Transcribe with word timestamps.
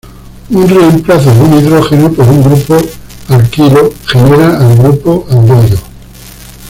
Un 0.49 0.67
reemplazo 0.67 1.31
de 1.31 1.41
un 1.41 1.53
hidrógeno 1.59 2.11
por 2.11 2.27
un 2.27 2.41
grupo 2.43 2.75
alquilo 3.27 3.93
genera 4.07 4.57
al 4.57 4.75
grupo 4.75 5.27
aldehído. 5.29 5.77